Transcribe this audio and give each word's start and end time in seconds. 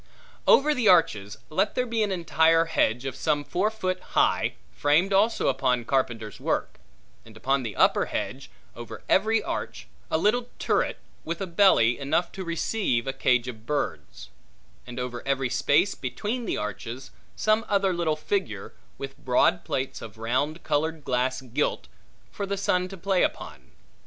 Over 0.47 0.73
the 0.73 0.87
arches 0.87 1.37
let 1.51 1.75
there 1.75 1.85
be 1.85 2.01
an 2.01 2.11
entire 2.11 2.65
hedge 2.65 3.05
of 3.05 3.15
some 3.15 3.43
four 3.43 3.69
foot 3.69 3.99
high, 4.17 4.55
framed 4.71 5.13
also 5.13 5.47
upon 5.47 5.85
carpenter's 5.85 6.39
work; 6.39 6.79
and 7.23 7.37
upon 7.37 7.61
the 7.61 7.75
upper 7.75 8.05
hedge, 8.07 8.49
over 8.75 9.03
every 9.07 9.43
arch, 9.43 9.85
a 10.09 10.17
little 10.17 10.49
turret, 10.57 10.97
with 11.23 11.39
a 11.39 11.45
belly, 11.45 11.99
enough 11.99 12.31
to 12.31 12.43
receive 12.43 13.05
a 13.05 13.13
cage 13.13 13.47
of 13.47 13.67
birds: 13.67 14.29
and 14.87 14.99
over 14.99 15.21
every 15.23 15.51
space 15.51 15.93
between 15.93 16.45
the 16.45 16.57
arches 16.57 17.11
some 17.35 17.63
other 17.69 17.93
little 17.93 18.15
figure, 18.15 18.73
with 18.97 19.15
broad 19.23 19.63
plates 19.63 20.01
of 20.01 20.17
round 20.17 20.63
colored 20.63 21.03
glass 21.05 21.41
gilt, 21.41 21.87
for 22.31 22.47
the 22.47 22.57
sun 22.57 22.87
to 22.87 22.97
play 22.97 23.21
upon. 23.21 23.69